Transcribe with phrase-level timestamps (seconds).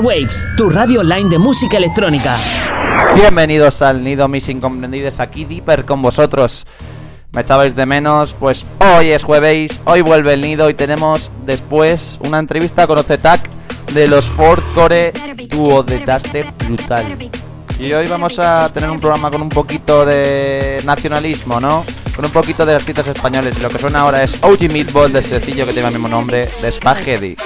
[0.00, 2.38] Waves, tu radio online de música electrónica.
[3.14, 6.66] Bienvenidos al Nido Mis Incomprendidos, aquí Dipper con vosotros.
[7.32, 12.18] Me echabais de menos, pues hoy es jueves, hoy vuelve el Nido y tenemos después
[12.26, 13.48] una entrevista con Ocetac
[13.92, 15.12] de los Ford Core
[15.48, 17.04] Duo de Dubstep Brutal.
[17.78, 21.84] Y hoy vamos a tener un programa con un poquito de nacionalismo, ¿no?
[22.14, 23.60] Con un poquito de artistas españoles.
[23.62, 26.72] Lo que suena ahora es OG Meatball, de sencillo que tiene el mismo nombre, de
[26.72, 27.36] Spaghetti.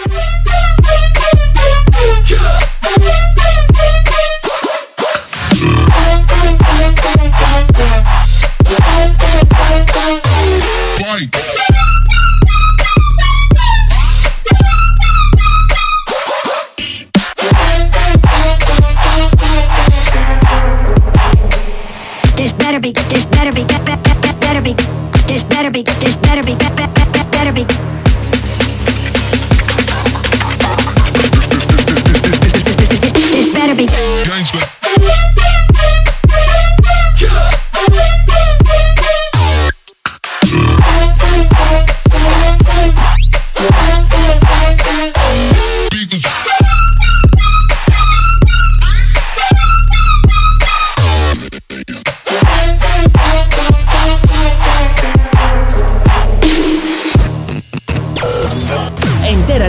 [2.30, 2.59] This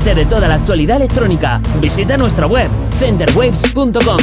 [0.03, 1.61] De toda la actualidad electrónica.
[1.79, 4.17] Visita nuestra web, centerwaves.com.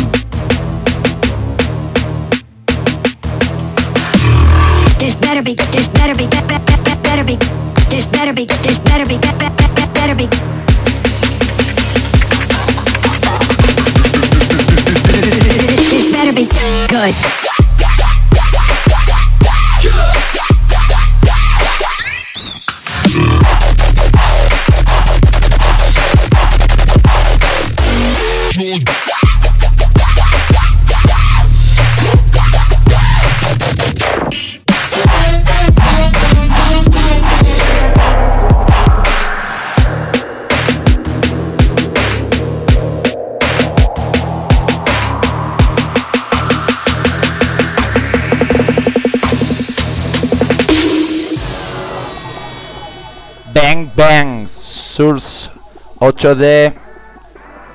[53.98, 55.50] Bang Source
[55.98, 56.72] 8D,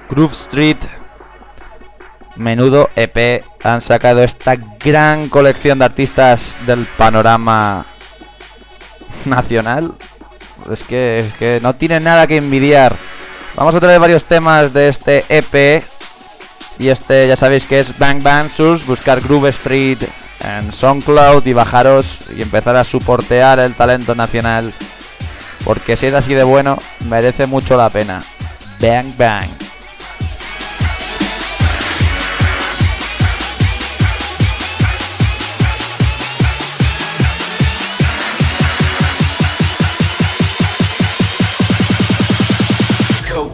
[0.09, 0.77] Groove Street,
[2.37, 7.85] Menudo EP han sacado esta gran colección de artistas del panorama
[9.25, 9.91] nacional.
[10.71, 12.95] Es que, es que no tienen nada que envidiar.
[13.57, 15.83] Vamos a traer varios temas de este EP.
[16.79, 19.97] Y este ya sabéis que es Bang Bang Source, buscar Groove Street
[20.39, 24.71] en SoundCloud y bajaros y empezar a soportear el talento nacional
[25.63, 28.21] porque si es así de bueno, merece mucho la pena.
[28.79, 29.49] Bang Bang.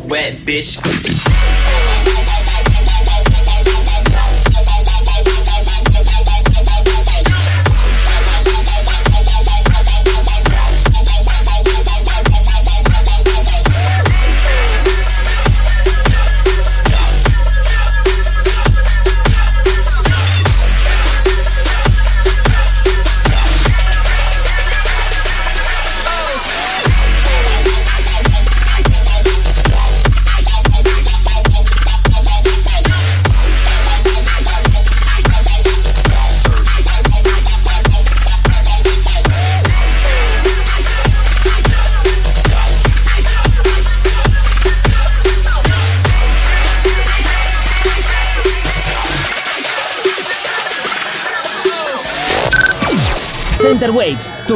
[0.09, 0.99] Wet, bitch.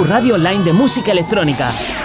[0.04, 2.03] Radio online de música electrónica.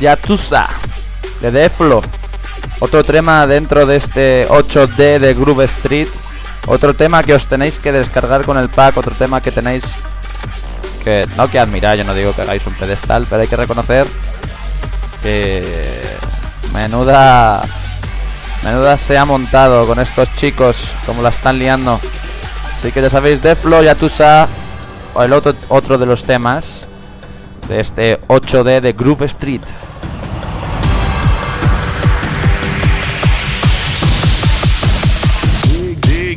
[0.00, 0.66] Yatusa
[1.40, 2.02] de Deflo.
[2.80, 6.08] Otro tema dentro de este 8D de Groove Street.
[6.66, 8.96] Otro tema que os tenéis que descargar con el pack.
[8.96, 9.84] Otro tema que tenéis
[11.04, 11.96] que no que admirar.
[11.96, 14.06] Yo no digo que hagáis un pedestal, pero hay que reconocer
[15.22, 16.00] que
[16.72, 17.62] menuda
[18.64, 22.00] menuda se ha montado con estos chicos como la están liando.
[22.78, 24.48] Así que ya sabéis, Deflo, Yatusa
[25.12, 26.86] o el otro otro de los temas
[27.68, 29.62] de este 8D de Groove Street.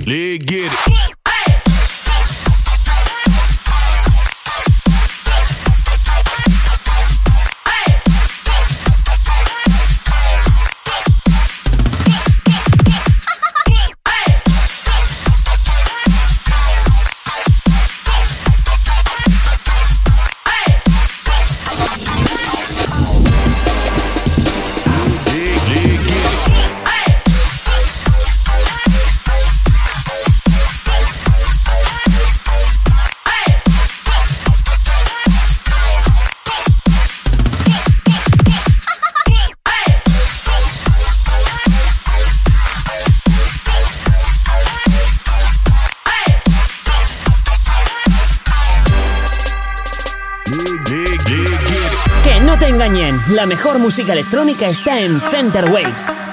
[0.05, 1.02] Let's get it.
[53.83, 56.32] Música electrónica está en Center Waves.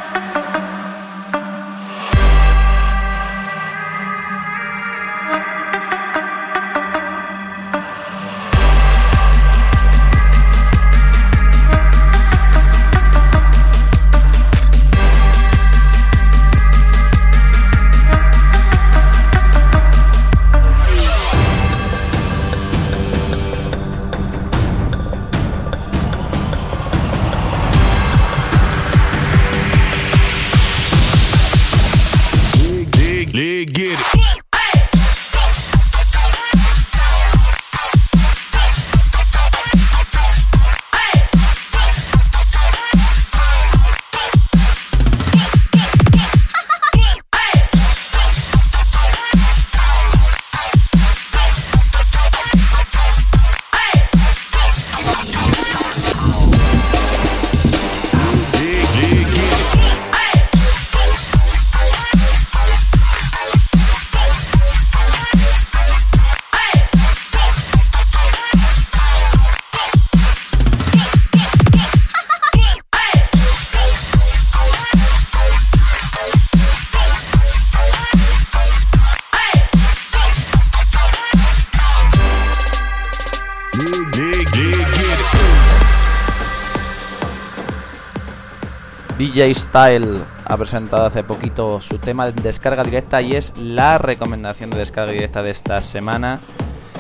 [89.55, 94.79] Style ha presentado hace poquito su tema de descarga directa y es la recomendación de
[94.79, 96.39] descarga directa de esta semana.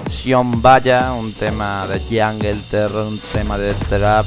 [0.08, 4.26] Sion Vaya, un tema de Jungle Terror, un tema de Trap.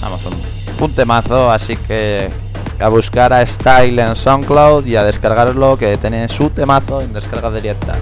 [0.00, 2.30] Vamos, un, un temazo, así que
[2.78, 7.50] a buscar a Style en SoundCloud y a descargarlo que tiene su temazo en descarga
[7.50, 7.96] directa.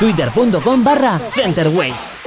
[0.00, 2.20] twitter.com barra centerwaves.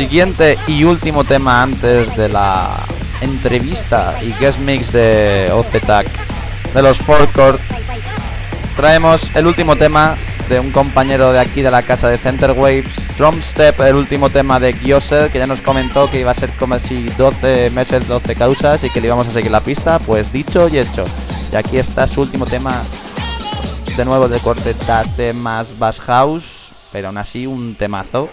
[0.00, 2.86] Siguiente y último tema antes de la
[3.20, 6.06] entrevista y guest mix de OZTAC
[6.72, 7.60] de los Forecourt.
[8.76, 10.16] Traemos el último tema
[10.48, 14.30] de un compañero de aquí de la casa de Center Waves, Drum Step, el último
[14.30, 18.08] tema de Giose, que ya nos comentó que iba a ser como si 12 meses,
[18.08, 19.98] 12 causas y que le íbamos a seguir la pista.
[19.98, 21.04] Pues dicho y hecho.
[21.52, 22.82] Y aquí está su último tema,
[23.98, 24.74] de nuevo de corte
[25.18, 28.30] de más Bass House, pero aún así un temazo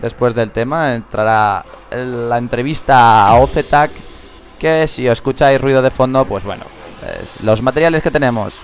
[0.00, 3.90] después del tema entrará la entrevista a OZTAC
[4.58, 6.64] que si os escucháis ruido de fondo pues bueno
[7.42, 8.54] los materiales que tenemos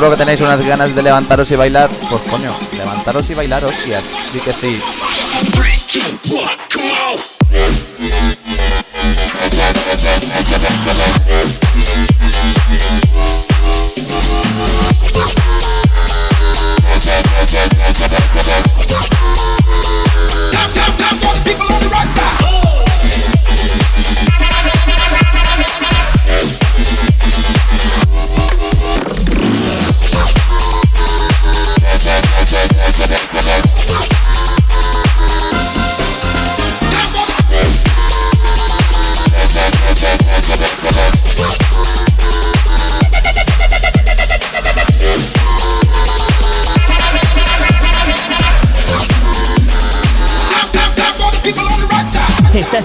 [0.00, 1.90] Seguro que tenéis unas ganas de levantaros y bailar.
[2.08, 4.02] Pues coño, levantaros y bailar, hostias.
[4.32, 4.80] Sí que sí.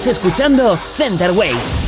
[0.06, 1.85] Escuchando Center Waves.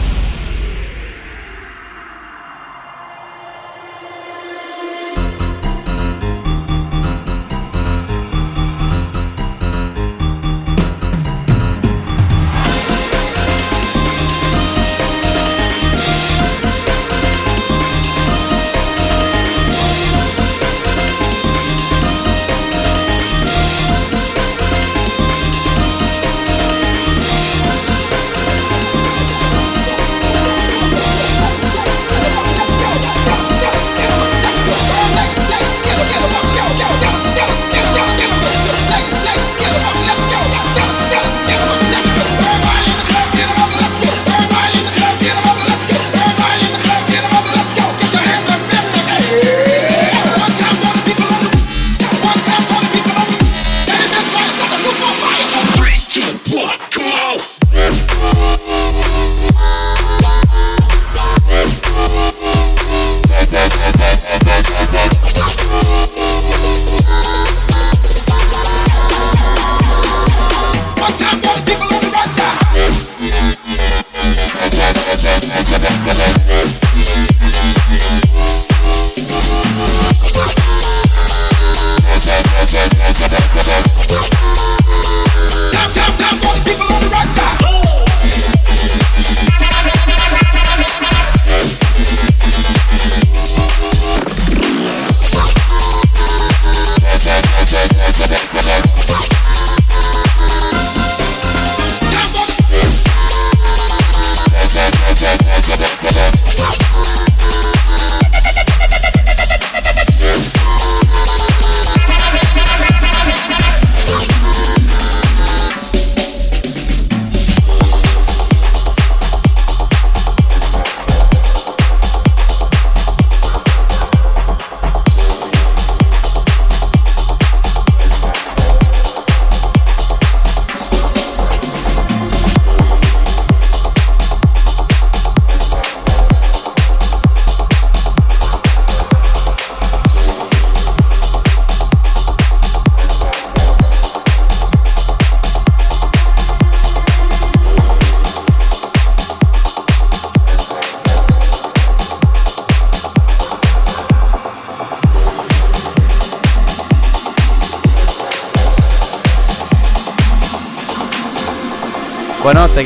[75.20, 76.18] Thank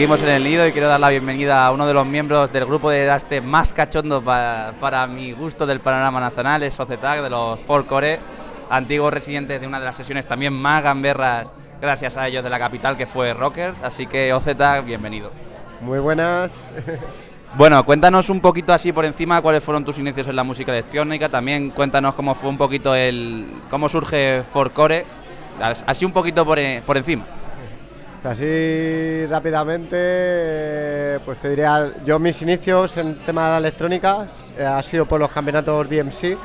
[0.02, 2.66] seguimos en el nido y quiero dar la bienvenida a uno de los miembros del
[2.66, 7.30] grupo de Daste más cachondo pa- para mi gusto del panorama nacional, es Ocetag de
[7.30, 8.18] los Four Core,
[8.68, 11.46] antiguos residentes de una de las sesiones también más gamberras
[11.80, 15.30] gracias a ellos de la capital que fue Rockers, así que Ocetag, bienvenido.
[15.80, 16.50] Muy buenas.
[17.54, 21.28] Bueno, cuéntanos un poquito así por encima cuáles fueron tus inicios en la música electrónica,
[21.28, 25.06] también cuéntanos cómo fue un poquito el cómo surge Four Core,
[25.60, 27.24] as- así un poquito por, e- por encima.
[28.24, 34.64] Así rápidamente, eh, pues te diría, yo mis inicios en tema de la electrónica eh,
[34.64, 36.38] ha sido por los campeonatos DMC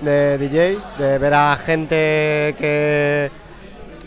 [0.00, 3.30] de DJ, de ver a gente que,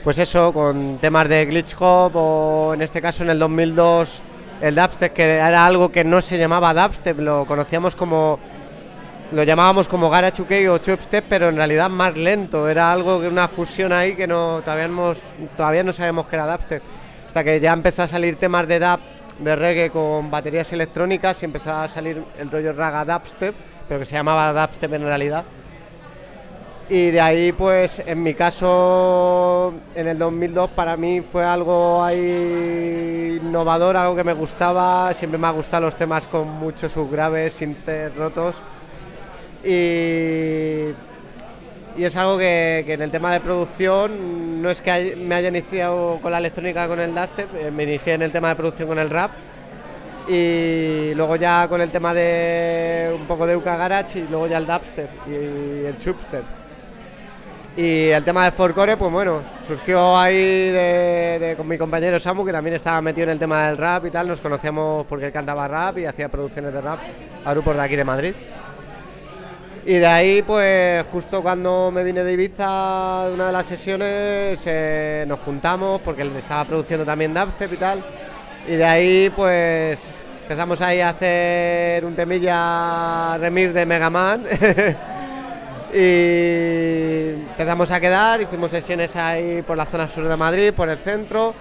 [0.03, 4.19] pues eso, con temas de glitch hop o en este caso en el 2002
[4.61, 8.39] el dubstep, que era algo que no se llamaba dubstep, lo conocíamos como
[9.31, 12.67] lo llamábamos como Garage UK o Chopstep, pero en realidad más lento.
[12.67, 14.89] Era algo que una fusión ahí que no todavía,
[15.55, 16.81] todavía no sabemos que era dubstep.
[17.31, 18.99] Hasta que ya empezó a salir temas de dub,
[19.39, 23.55] de reggae con baterías electrónicas y empezó a salir el rollo raga dubstep,
[23.87, 25.45] pero que se llamaba dubstep en realidad.
[26.89, 33.39] Y de ahí, pues, en mi caso, en el 2002 para mí fue algo ahí
[33.41, 35.13] innovador, algo que me gustaba.
[35.13, 38.57] Siempre me ha gustado los temas con muchos subgraves, sintes rotos.
[39.63, 40.91] Y,
[41.97, 46.19] y es algo que, en el tema de producción no es que me haya iniciado
[46.21, 48.99] con la electrónica con el dubstep, eh, me inicié en el tema de producción con
[48.99, 49.31] el rap
[50.27, 54.57] y luego ya con el tema de un poco de Uka Garage y luego ya
[54.57, 56.43] el dubstep y el chubstep.
[57.75, 62.51] Y el tema de Forcore, pues bueno, surgió ahí de- con mi compañero Samu, que
[62.51, 64.27] también estaba metido en el tema del rap y tal.
[64.27, 66.99] Nos conocíamos porque él cantaba rap y hacía producciones de rap
[67.45, 68.33] a grupos de aquí de Madrid.
[69.83, 75.25] Y de ahí, pues justo cuando me vine de Ibiza, una de las sesiones, eh,
[75.27, 78.03] nos juntamos porque él estaba produciendo también dubstep y tal.
[78.67, 80.05] Y de ahí, pues
[80.43, 84.43] empezamos ahí a hacer un temilla remix de Mega Man.
[85.95, 90.99] y empezamos a quedar, hicimos sesiones ahí por la zona sur de Madrid, por el
[90.99, 91.55] centro.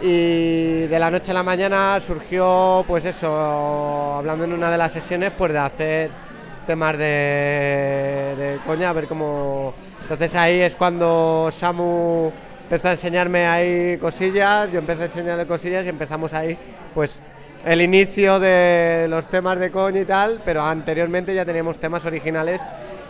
[0.00, 4.92] Y de la noche a la mañana surgió, pues eso, hablando en una de las
[4.92, 6.25] sesiones, pues de hacer
[6.66, 9.72] temas de, coña, a ver cómo.
[10.02, 12.30] Entonces ahí es cuando Samu
[12.64, 16.58] empezó a enseñarme ahí cosillas, yo empecé a enseñarle cosillas y empezamos ahí,
[16.94, 17.20] pues
[17.64, 22.60] el inicio de los temas de coña y tal, pero anteriormente ya teníamos temas originales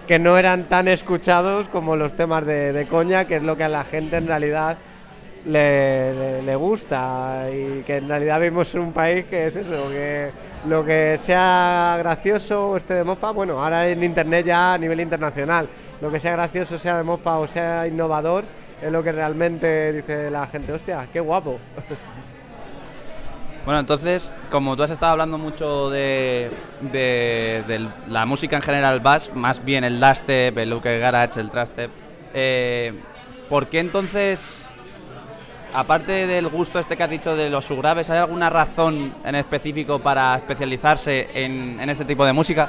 [0.07, 3.65] que no eran tan escuchados como los temas de, de coña, que es lo que
[3.65, 4.79] a la gente en realidad
[5.47, 10.33] le, le- gusta y que en realidad vivimos en un país que es eso, que
[10.65, 15.01] lo que sea gracioso o esté de mofa, bueno, ahora en internet ya a nivel
[15.01, 15.69] internacional,
[16.01, 18.45] lo que sea gracioso, sea de mofa o sea innovador,
[18.81, 21.61] es lo que realmente dice la gente, hostia, qué guapo.
[23.65, 29.31] Bueno, entonces, como tú has estado hablando mucho de, de- la música en general bass,
[29.33, 31.91] más bien el dubstep, el Luke Garage, el trastep,
[32.33, 32.93] eh,
[33.49, 34.71] ¿por qué entonces,
[35.73, 40.01] aparte del gusto este que has dicho de los subgraves, hay alguna razón en específico
[40.01, 42.69] para especializarse en, en ese tipo de música?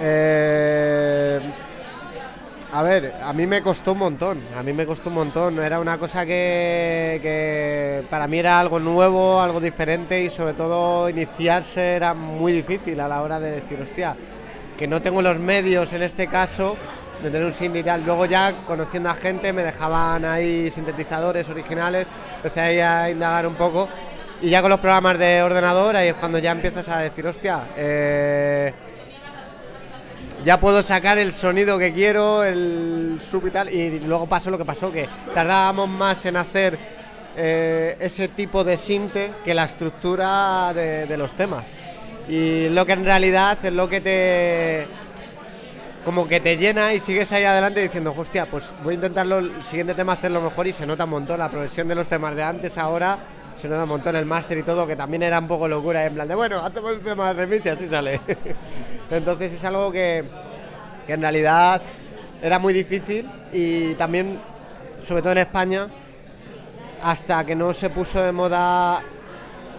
[0.00, 1.40] Eh,
[2.70, 5.80] A ver, a mí me costó un montón, a mí me costó un montón, era
[5.80, 11.94] una cosa que, que para mí era algo nuevo, algo diferente y sobre todo iniciarse
[11.96, 14.16] era muy difícil a la hora de decir, hostia,
[14.76, 16.76] que no tengo los medios en este caso
[17.22, 18.04] de tener un tal.
[18.04, 23.54] Luego ya conociendo a gente me dejaban ahí sintetizadores originales, empecé ahí a indagar un
[23.54, 23.88] poco
[24.40, 27.70] y ya con los programas de ordenador ahí es cuando ya empiezas a decir, hostia,
[27.76, 28.72] eh,
[30.44, 34.58] ya puedo sacar el sonido que quiero, el sub y tal, y luego pasó lo
[34.58, 36.78] que pasó, que tardábamos más en hacer
[37.36, 41.64] eh, ese tipo de sinte que la estructura de, de los temas.
[42.28, 44.86] Y lo que en realidad es lo que te
[46.08, 49.62] como que te llena y sigues ahí adelante diciendo, hostia, pues voy a intentarlo el
[49.62, 52.42] siguiente tema hacerlo mejor y se nota un montón la progresión de los temas de
[52.42, 53.18] antes ahora
[53.60, 56.14] se nota un montón el máster y todo que también era un poco locura en
[56.14, 58.22] plan de bueno hacemos el tema de remix y así sale
[59.10, 60.24] entonces es algo que,
[61.06, 61.82] que en realidad
[62.40, 64.40] era muy difícil y también
[65.04, 65.88] sobre todo en España
[67.02, 69.02] hasta que no se puso de moda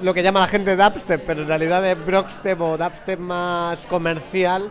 [0.03, 4.69] lo que llama la gente dubstep, pero en realidad es brockstep o dubstep más comercial,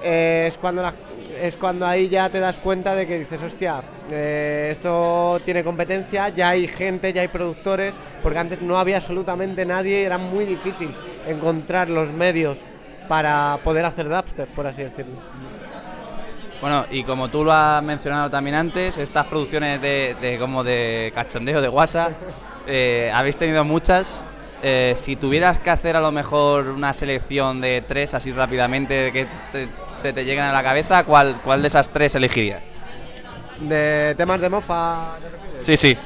[0.00, 0.94] eh, es, cuando la-
[1.28, 6.28] es cuando ahí ya te das cuenta de que dices, hostia, eh, esto tiene competencia,
[6.28, 10.96] ya hay gente, ya hay productores, porque antes no había absolutamente nadie, era muy difícil
[11.24, 12.66] encontrar los medios
[13.06, 15.20] para poder hacer dubstep, por así decirlo.
[16.60, 21.12] Bueno, y como tú lo has mencionado también antes, estas producciones de, de como de
[21.14, 22.12] cachondeo de WhatsApp,
[22.66, 24.26] eh, habéis tenido muchas.
[24.62, 29.26] Eh, si tuvieras que hacer a lo mejor una selección de tres así rápidamente que
[29.52, 29.68] te-
[30.00, 32.62] se te lleguen a la cabeza, ¿cuál, cuál de esas tres elegirías?
[33.60, 35.16] De temas de mofa.
[35.60, 35.96] Sí, sí.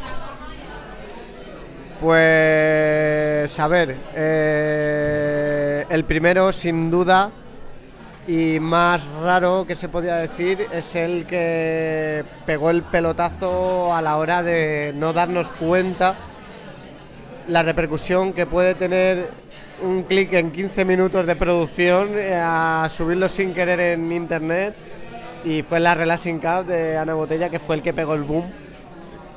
[2.00, 7.30] Pues a ver, eh, el primero sin duda
[8.26, 14.16] y más raro que se podía decir es el que pegó el pelotazo a la
[14.16, 16.16] hora de no darnos cuenta
[17.50, 19.28] la repercusión que puede tener
[19.82, 24.74] un clic en 15 minutos de producción eh, a subirlo sin querer en internet
[25.44, 28.44] y fue la Relaxing Cup de Ana Botella que fue el que pegó el boom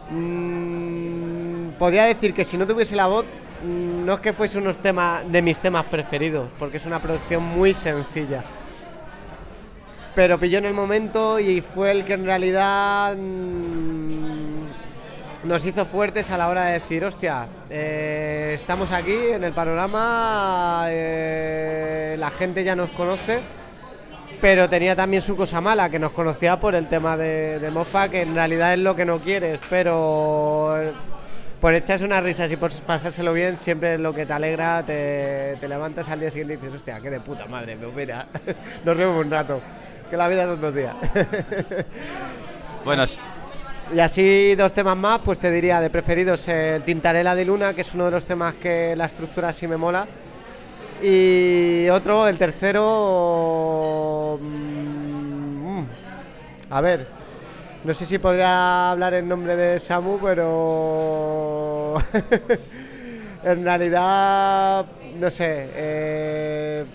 [0.09, 3.25] Mm, podría decir que si no tuviese la voz,
[3.63, 7.43] mm, no es que fuese unos temas de mis temas preferidos, porque es una producción
[7.43, 8.43] muy sencilla.
[10.15, 14.42] Pero pilló en el momento y fue el que en realidad mm,
[15.43, 20.85] nos hizo fuertes a la hora de decir, hostia, eh, estamos aquí en el panorama,
[20.89, 23.41] eh, la gente ya nos conoce
[24.43, 28.09] pero tenía también su cosa mala, que nos conocía por el tema de, de mofa,
[28.09, 30.91] que en realidad es lo que no quieres, pero eh,
[31.61, 35.57] por echarse unas risas y por pasárselo bien, siempre es lo que te alegra, te,
[35.65, 38.27] levantas al día siguiente y dices, hostia, qué de puta madre, pues mira,
[38.83, 39.61] nos vemos un rato,
[40.09, 40.95] que la vida son dos días.
[42.83, 43.05] Bueno,
[43.91, 47.81] Y así dos temas más, pues te diría de preferidos el Tintarela de Luna, que
[47.81, 50.07] es uno de los temas que la estructura sí me mola.
[51.01, 54.39] Y otro, el tercero...
[54.41, 55.83] mm,
[56.69, 57.07] a ver,
[57.83, 61.95] no sé si podría hablar en nombre de Samu, pero...
[63.43, 64.85] en realidad,
[65.19, 66.85] no sé, eh,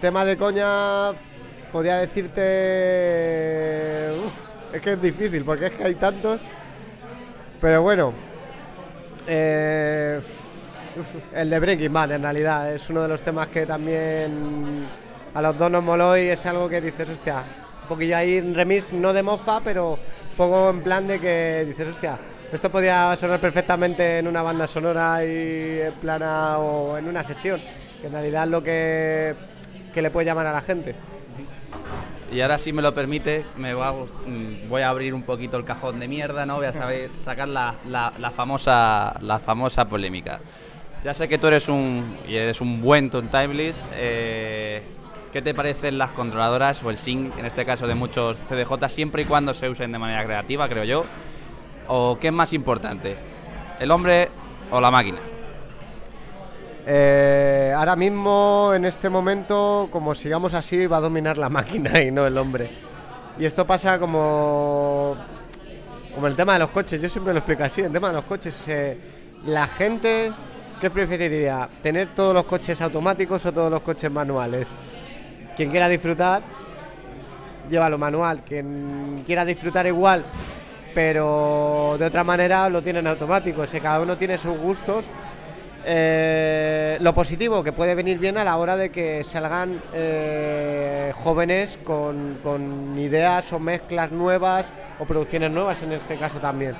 [0.00, 1.12] tema de coña,
[1.72, 2.50] podría decirte...
[4.72, 6.40] es que es difícil, porque es que hay tantos.
[7.60, 8.12] Pero bueno,
[9.26, 10.20] eh,
[11.34, 14.86] el de Breaking Bad en realidad es uno de los temas que también
[15.34, 17.44] a los dos nos moló y es algo que dices, hostia,
[17.82, 19.98] un poquillo ahí en remix, no de mofa, pero
[20.36, 22.18] poco en plan de que dices, hostia,
[22.52, 27.60] esto podría sonar perfectamente en una banda sonora y en plana o en una sesión,
[28.00, 29.34] que en realidad es lo que,
[29.92, 30.94] que le puede llamar a la gente.
[32.30, 35.56] Y ahora, si me lo permite, me voy a, mm, voy a abrir un poquito
[35.56, 36.56] el cajón de mierda, ¿no?
[36.56, 40.40] Voy a saber sacar la, la- famosa, la famosa polémica.
[41.02, 43.84] Ya sé que tú eres un, y eres un buen turntablist.
[43.92, 44.82] Eh,
[45.32, 49.22] ¿Qué te parecen las controladoras o el sync, en este caso de muchos CDJ, siempre
[49.22, 51.04] y cuando se usen de manera creativa, creo yo?
[51.86, 53.16] ¿O qué es más importante?
[53.78, 54.30] ¿El hombre
[54.70, 55.22] o la máquina?
[56.92, 62.10] Eh, ahora mismo, en este momento, como sigamos así, va a dominar la máquina y
[62.10, 62.68] no el hombre.
[63.38, 65.16] Y esto pasa como,
[66.12, 67.00] como el tema de los coches.
[67.00, 67.82] Yo siempre lo explico así.
[67.82, 68.98] El tema de los coches, eh,
[69.46, 70.32] la gente,
[70.80, 71.68] ¿qué preferiría?
[71.80, 74.66] ¿Tener todos los coches automáticos o todos los coches manuales?
[75.54, 76.42] Quien quiera disfrutar,
[77.70, 78.42] llévalo manual.
[78.42, 80.24] Quien quiera disfrutar igual,
[80.92, 83.64] pero de otra manera lo tienen automático.
[83.68, 85.04] Si cada uno tiene sus gustos,
[85.84, 91.78] eh, lo positivo que puede venir bien a la hora de que salgan eh, jóvenes
[91.84, 94.66] con, con ideas o mezclas nuevas
[94.98, 96.74] o producciones nuevas en este caso también.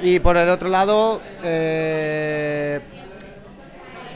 [0.00, 2.80] Y por el otro lado, eh,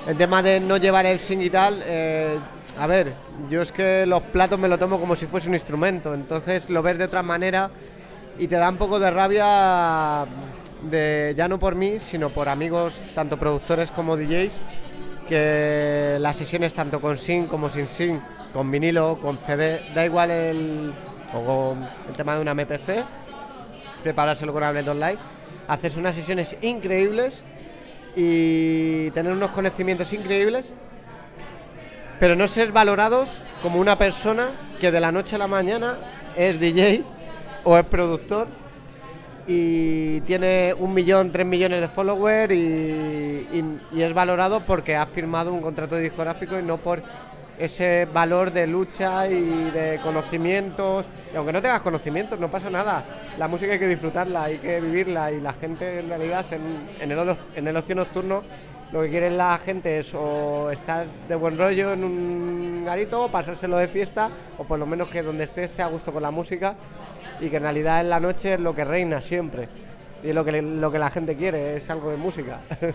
[0.06, 1.82] el tema de no llevar el sing y tal,
[2.78, 3.14] a ver,
[3.48, 6.82] yo es que los platos me lo tomo como si fuese un instrumento, entonces lo
[6.82, 7.70] ves de otra manera
[8.38, 10.26] y te da un poco de rabia
[10.82, 14.52] de ya no por mí, sino por amigos, tanto productores como DJs,
[15.28, 18.20] que las sesiones tanto con SIN como sin SIN,
[18.52, 20.92] con vinilo, con CD, da igual el,
[21.32, 23.04] o con el tema de una MPC,
[24.02, 25.18] preparárselo con Ableton Live,
[25.68, 27.42] haces unas sesiones increíbles
[28.14, 30.72] y tener unos conocimientos increíbles,
[32.20, 33.30] pero no ser valorados
[33.62, 35.98] como una persona que de la noche a la mañana
[36.36, 37.02] es DJ
[37.64, 38.48] o es productor
[39.46, 43.46] y tiene un millón, tres millones de followers y,
[43.96, 47.02] es valorado porque ha firmado un contrato discográfico y no por
[47.58, 51.06] ese valor de lucha y de conocimientos.
[51.32, 53.04] Y aunque no tengas conocimientos, no pasa nada.
[53.38, 57.10] La música hay que disfrutarla, hay que vivirla y la gente en realidad en,
[57.66, 58.42] el, ocio nocturno
[58.92, 63.30] lo que quiere la gente es o estar de buen rollo en un garito o
[63.32, 66.30] pasárselo de fiesta o por lo menos que donde esté esté a gusto con la
[66.30, 66.76] música
[67.40, 69.68] y que en realidad en la noche es lo que reina siempre
[70.22, 72.60] y es lo que, lo que la gente quiere, es algo de música.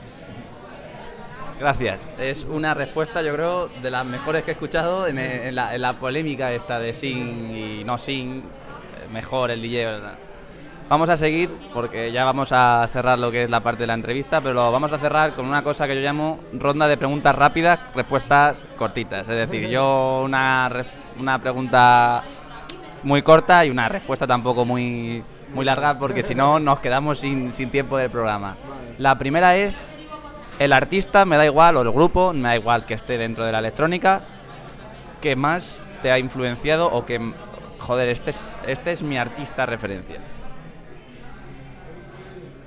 [1.60, 2.10] Gracias.
[2.20, 5.82] Es una respuesta, yo creo, de las mejores que he escuchado en, en la, en
[5.82, 8.44] la polémica esta de sin y no sin, eh,
[9.12, 9.86] mejor el DJ.
[9.86, 10.14] ¿verdad?
[10.90, 13.94] Vamos a seguir porque ya vamos a cerrar lo que es la parte de la
[13.94, 17.34] entrevista, pero lo vamos a cerrar con una cosa que yo llamo ronda de preguntas
[17.34, 19.30] rápidas, respuestas cortitas.
[19.30, 20.70] Es decir, yo una,
[21.18, 22.24] una pregunta
[23.04, 27.54] muy corta y una respuesta tampoco muy, muy larga porque si no nos quedamos sin,
[27.54, 28.58] sin tiempo del programa.
[28.98, 29.98] La primera es,
[30.60, 33.52] el artista, me da igual, o el grupo, me da igual que esté dentro de
[33.52, 34.22] la electrónica,
[35.20, 37.34] que más te ha influenciado o que,
[37.80, 40.20] joder, este es, este es mi artista referencia.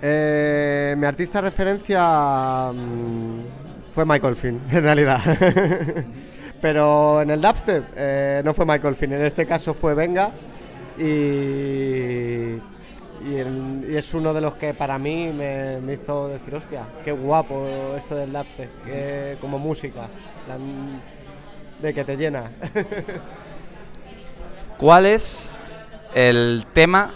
[0.02, 3.40] Eh, mi artista referencia mm,
[3.94, 5.20] fue Michael Finn, en realidad.
[6.64, 10.30] Pero en el dubstep eh, no fue Michael Finn, en este caso fue Venga
[10.96, 12.54] y,
[13.22, 13.36] y,
[13.90, 17.66] es uno de los que para mí me, hizo decir, hostia, qué guapo
[17.98, 20.08] esto del dubstep, que, como música,
[21.82, 22.50] de que te llena.
[24.78, 25.52] ¿Cuál es
[26.14, 27.12] el tema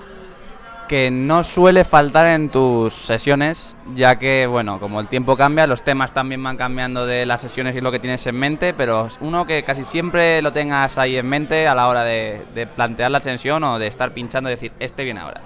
[0.89, 3.77] que no suele faltar en tus sesiones?
[3.95, 7.77] Ya que, bueno, como el tiempo cambia, los temas también van cambiando de las sesiones
[7.77, 11.29] y lo que tienes en mente, pero uno que casi siempre lo tengas ahí en
[11.29, 14.73] mente a la hora de, de plantear la sesión o de estar pinchando y decir,
[14.81, 15.43] este viene ahora.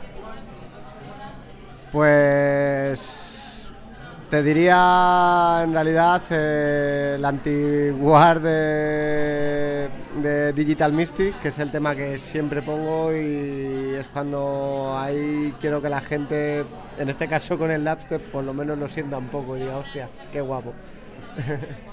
[1.91, 3.32] Pues
[4.33, 9.91] te diría en realidad eh, el anti-war de,
[10.23, 15.83] de Digital Mystic, que es el tema que siempre pongo y es cuando ahí quiero
[15.83, 16.65] que la gente,
[16.97, 19.77] en este caso con el dubstep, por lo menos lo sienta un poco y diga,
[19.77, 20.73] hostia, qué guapo.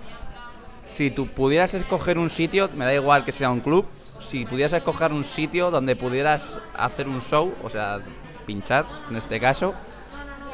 [0.81, 3.85] Si tú pudieras escoger un sitio, me da igual que sea un club,
[4.19, 7.99] si pudieras escoger un sitio donde pudieras hacer un show, o sea,
[8.47, 9.75] pinchar en este caso,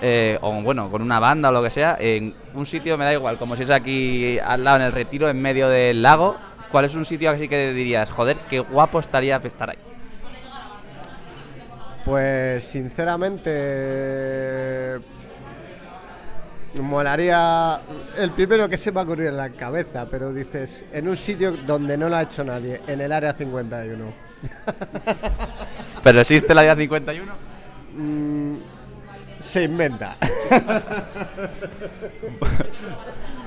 [0.01, 3.13] eh, o bueno, con una banda o lo que sea, en un sitio me da
[3.13, 6.37] igual, como si es aquí al lado en el retiro, en medio del lago,
[6.71, 9.77] ¿cuál es un sitio así que dirías, joder, qué guapo estaría estar ahí?
[12.03, 14.21] Pues sinceramente
[16.81, 17.81] molaría
[18.17, 21.53] el primero que se me ha ocurrido en la cabeza, pero dices, en un sitio
[21.65, 24.13] donde no lo ha hecho nadie, en el área 51.
[26.03, 27.33] ¿Pero existe la Área 51?
[27.97, 28.55] Mm,
[29.45, 30.17] se inventa.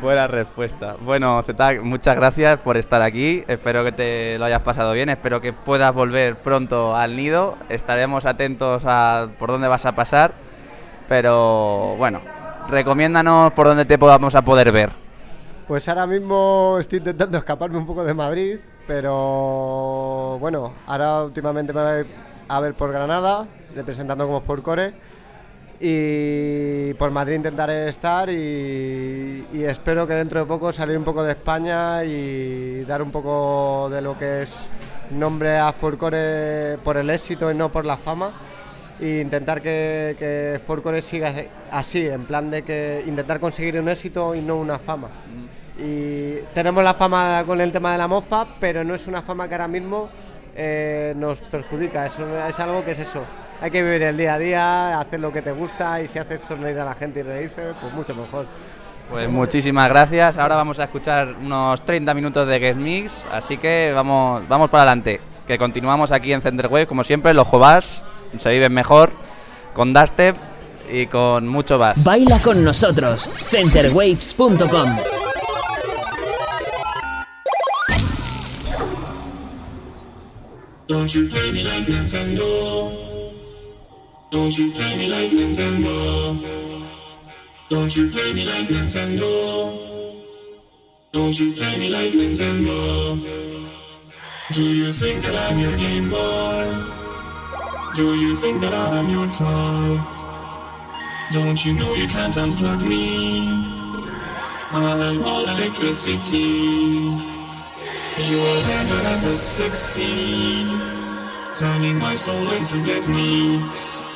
[0.01, 0.97] Buena respuesta.
[1.01, 3.43] Bueno, Zetac, muchas gracias por estar aquí.
[3.49, 5.09] Espero que te lo hayas pasado bien.
[5.09, 7.57] Espero que puedas volver pronto al nido.
[7.69, 10.35] Estaremos atentos a por dónde vas a pasar.
[11.09, 12.21] Pero bueno,
[12.69, 14.91] recomiéndanos por dónde te podamos a poder ver.
[15.67, 21.83] Pues ahora mismo estoy intentando escaparme un poco de Madrid, pero bueno, ahora últimamente me
[21.83, 22.07] voy
[22.49, 24.95] a ver por Granada, representando como Sportcore,
[25.81, 31.23] y por Madrid intentaré estar y, y espero que dentro de poco salir un poco
[31.23, 34.53] de España y dar un poco de lo que es
[35.11, 38.33] nombre a Sportcore por el éxito y no por la fama
[39.01, 41.33] e intentar que, que Forcore siga
[41.71, 45.09] así, en plan de que intentar conseguir un éxito y no una fama.
[45.79, 49.49] Y tenemos la fama con el tema de la mofa, pero no es una fama
[49.49, 50.09] que ahora mismo
[50.57, 52.14] eh, nos perjudica, es,
[52.49, 53.23] es algo que es eso.
[53.61, 56.40] Hay que vivir el día a día, hacer lo que te gusta y si haces
[56.42, 58.47] sonreír a la gente y reírse, pues mucho mejor.
[59.11, 60.38] Pues muchísimas gracias.
[60.38, 64.83] Ahora vamos a escuchar unos 30 minutos de Guest Mix, así que vamos, vamos para
[64.83, 65.21] adelante.
[65.47, 68.05] Que continuamos aquí en Centerwave, como siempre, los Jovás
[68.37, 69.12] se viven mejor
[69.73, 70.37] con Dastep
[70.90, 72.05] y con mucho bass.
[72.05, 73.29] Baila con nosotros.
[73.29, 74.97] Centerwaves.com.
[80.87, 83.08] Don't you play me like Nintendo.
[84.31, 86.37] Don't you play me like Nintendo.
[87.71, 89.73] Don't you play me like Nintendo.
[91.12, 93.17] Don't you play me like Nintendo.
[94.53, 96.85] Do you think that I'm your Game Boy?
[97.97, 99.99] Do you think that I'm your toy?
[101.33, 103.49] Don't you know you can't unplug me?
[104.73, 106.37] I'm all electricity.
[108.29, 110.69] You will never ever succeed.
[111.59, 114.08] Turning my soul into dead meat.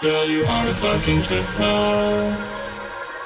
[0.00, 2.36] Girl, you are a fucking trip tripper.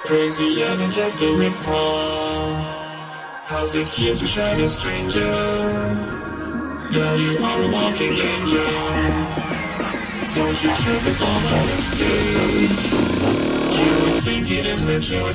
[0.07, 2.65] Crazy, and Jack the Ripper.
[3.45, 5.21] How's it feel to shine a stranger?
[6.91, 8.65] Girl, you are a walking danger.
[10.35, 12.93] Don't you trip, it's all the stage.
[13.79, 15.33] You would think it is that you're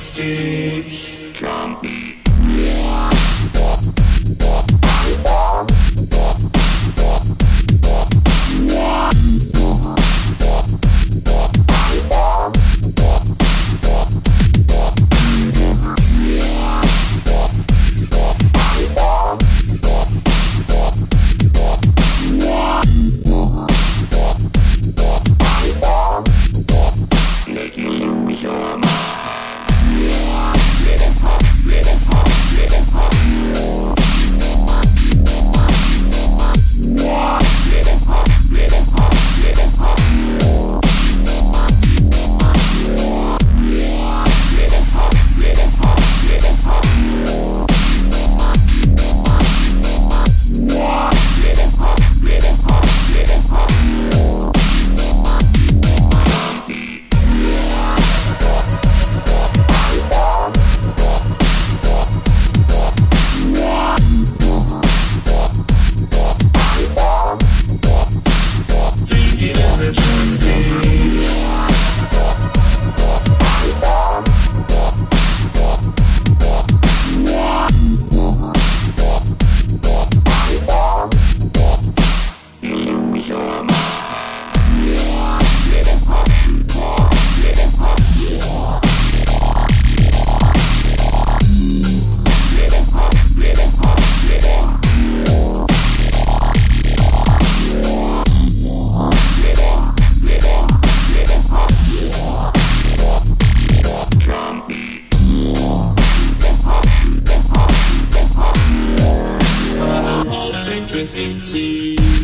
[111.08, 112.17] Rising Cheese.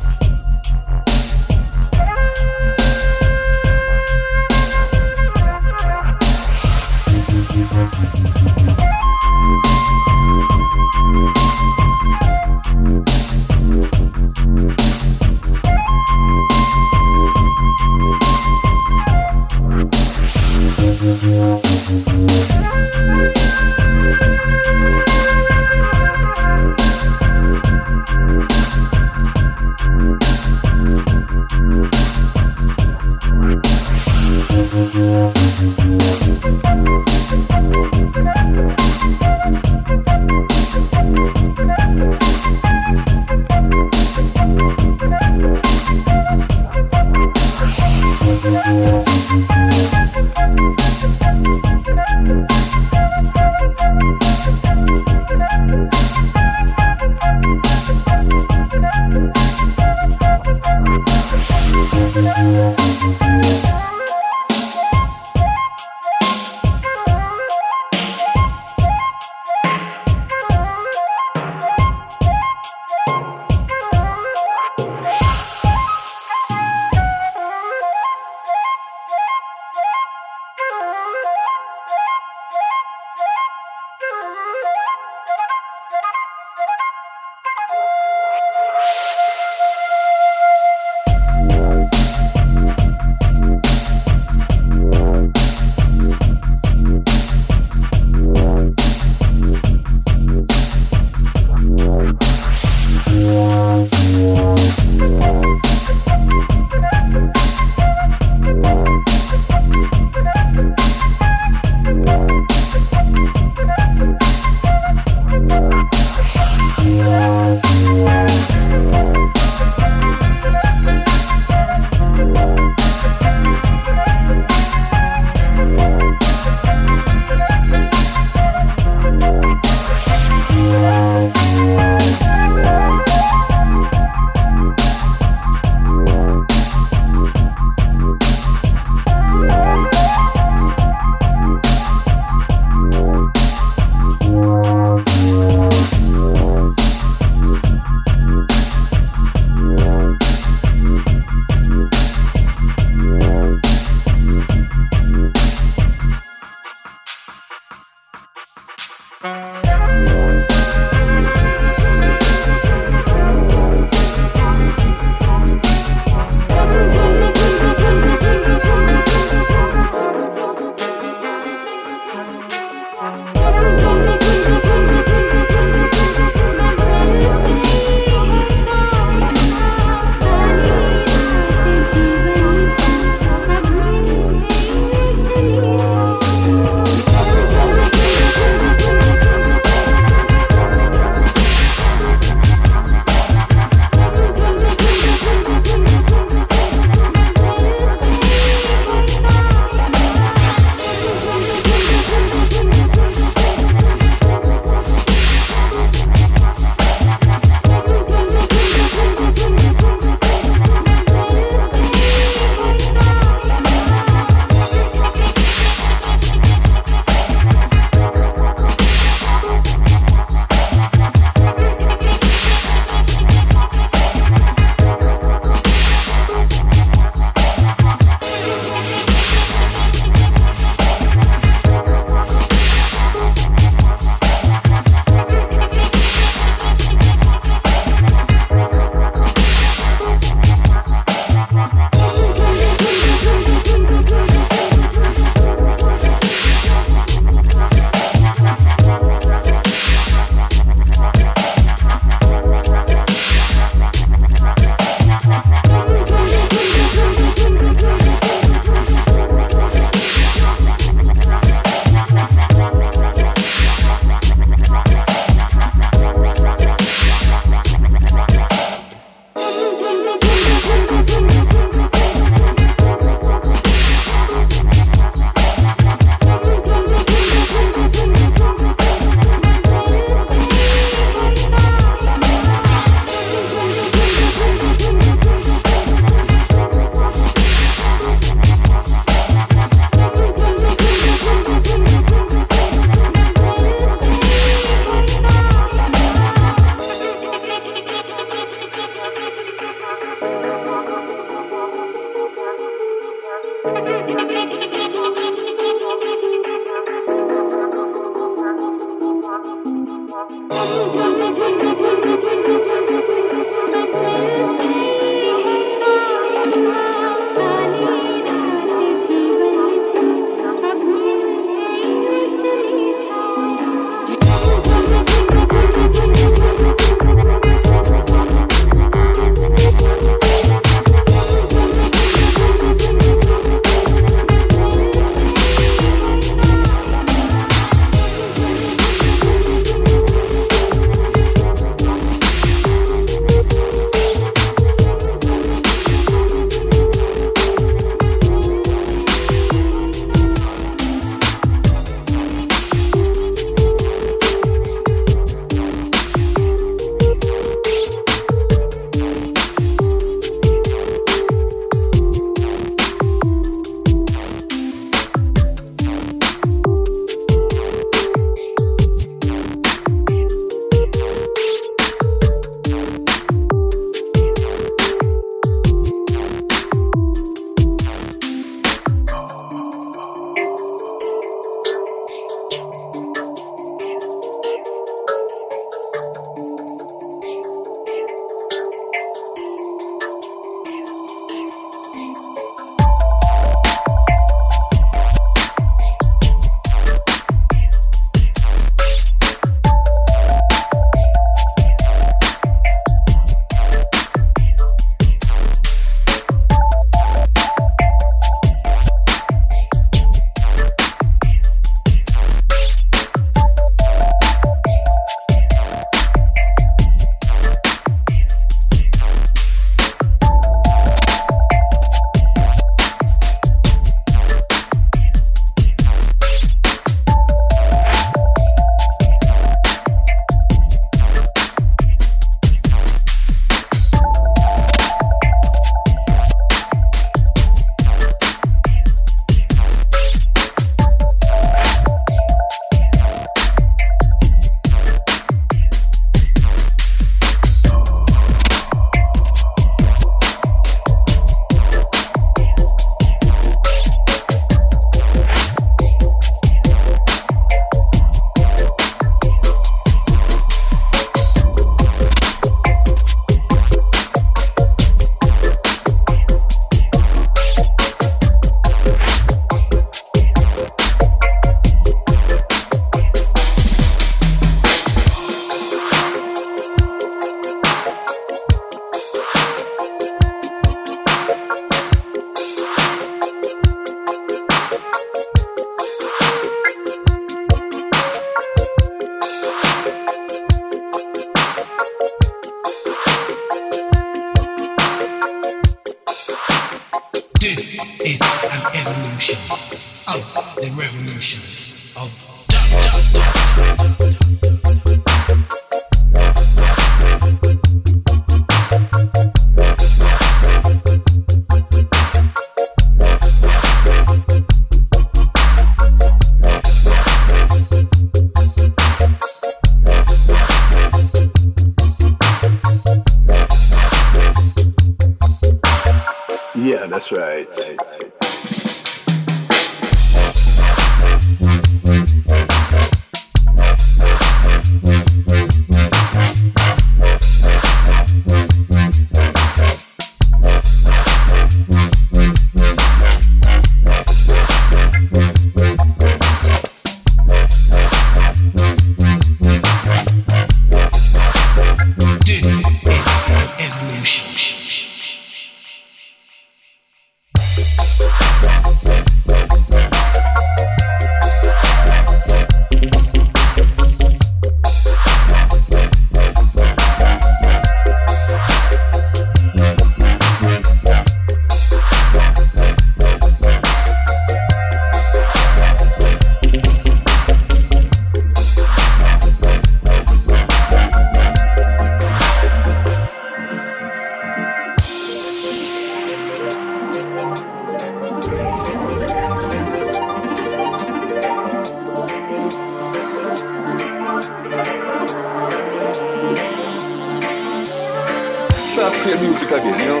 [599.48, 600.00] You know.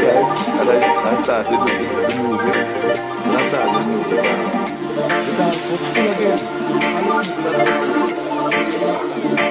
[0.00, 0.30] Right?
[0.60, 0.78] And I,
[1.10, 2.56] I started the, the, the music.
[3.26, 4.22] And I started the music.
[5.26, 6.38] The dance was full again.
[6.38, 8.10] The people
[9.36, 9.49] that